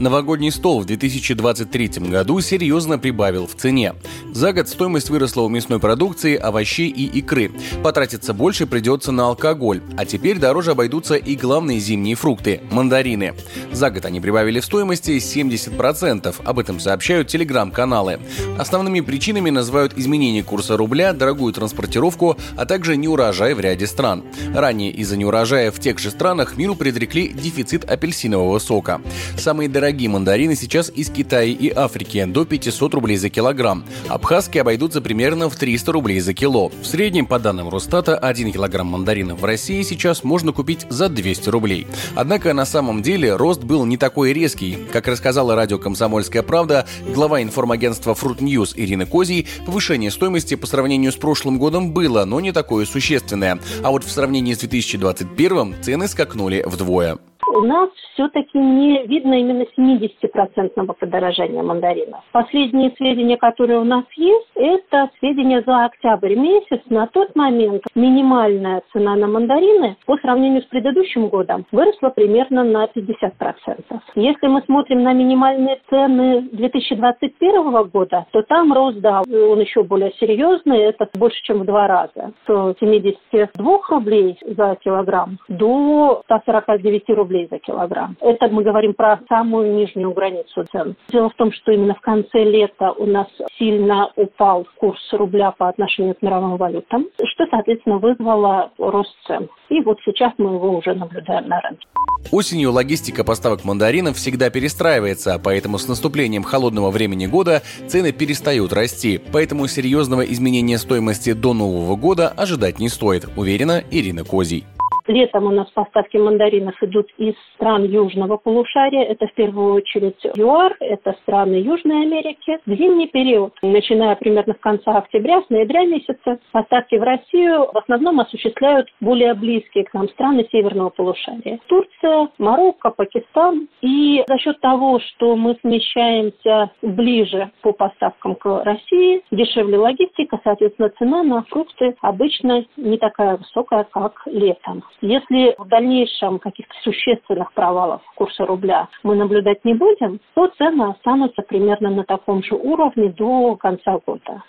[0.00, 3.92] Новогодний стол в 2023 году серьезно прибавил в цене.
[4.32, 7.52] За год стоимость выросла у мясной продукции, овощей и икры.
[7.84, 13.34] Потратиться больше придется на алкоголь, а теперь дороже обойдутся и главные зимние фрукты– мандарины.
[13.72, 18.20] За год они прибавили в стоимости 70%, об этом сообщают телеграм-каналы.
[18.56, 24.24] Основными причинами называют изменение курса рубля, дорогую транспортировку, а также неурожай в ряде стран.
[24.54, 29.02] Ранее из-за неурожая в тех же странах миру предрекли дефицит апельсинового сока.
[29.36, 33.84] Самые дорогие дорогие мандарины сейчас из Китая и Африки до 500 рублей за килограмм.
[34.06, 36.70] Абхазские обойдутся примерно в 300 рублей за кило.
[36.80, 41.48] В среднем, по данным Росстата, 1 килограмм мандаринов в России сейчас можно купить за 200
[41.48, 41.88] рублей.
[42.14, 44.78] Однако на самом деле рост был не такой резкий.
[44.92, 51.10] Как рассказала радио «Комсомольская правда», глава информагентства Fruit News Ирина Козий, повышение стоимости по сравнению
[51.10, 53.58] с прошлым годом было, но не такое существенное.
[53.82, 57.18] А вот в сравнении с 2021 цены скакнули вдвое
[57.50, 62.22] у нас все-таки не видно именно 70-процентного подорожания мандаринов.
[62.32, 66.80] Последние сведения, которые у нас есть, это сведения за октябрь месяц.
[66.88, 72.84] На тот момент минимальная цена на мандарины по сравнению с предыдущим годом выросла примерно на
[72.86, 74.00] 50%.
[74.14, 80.12] Если мы смотрим на минимальные цены 2021 года, то там рост, да, он еще более
[80.20, 82.32] серьезный, это больше, чем в два раза.
[82.46, 88.16] С 72 рублей за килограмм до 149 рублей рублей за килограмм.
[88.20, 90.96] Это мы говорим про самую нижнюю границу цен.
[91.08, 93.26] Дело в том, что именно в конце лета у нас
[93.58, 99.48] сильно упал курс рубля по отношению к мировым валютам, что, соответственно, вызвало рост цен.
[99.68, 101.86] И вот сейчас мы его уже наблюдаем на рынке.
[102.32, 109.20] Осенью логистика поставок мандаринов всегда перестраивается, поэтому с наступлением холодного времени года цены перестают расти.
[109.32, 114.64] Поэтому серьезного изменения стоимости до Нового года ожидать не стоит, уверена Ирина Козий.
[115.10, 119.02] Летом у нас поставки мандаринов идут из стран южного полушария.
[119.02, 122.60] Это в первую очередь ЮАР, это страны Южной Америки.
[122.64, 127.76] В зимний период, начиная примерно с конца октября, с ноября месяца, поставки в Россию в
[127.76, 131.58] основном осуществляют более близкие к нам страны северного полушария.
[131.66, 133.66] Турция, Марокко, Пакистан.
[133.80, 140.90] И за счет того, что мы смещаемся ближе по поставкам к России, дешевле логистика, соответственно,
[140.90, 144.84] цена на фрукты обычно не такая высокая, как летом.
[145.02, 151.40] Если в дальнейшем каких-то существенных провалов курса рубля мы наблюдать не будем, то цены останутся
[151.42, 154.42] примерно на таком же уровне до конца года.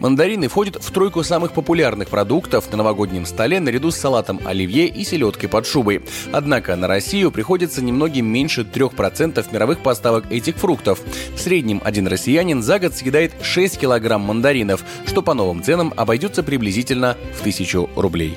[0.00, 5.04] Мандарины входят в тройку самых популярных продуктов на новогоднем столе наряду с салатом оливье и
[5.04, 6.02] селедкой под шубой.
[6.32, 11.00] Однако на Россию приходится немногим меньше 3% мировых поставок этих фруктов.
[11.34, 16.42] В среднем один россиянин за год съедает 6 килограмм мандаринов, что по новым ценам обойдется
[16.42, 18.36] приблизительно в 1000 рублей.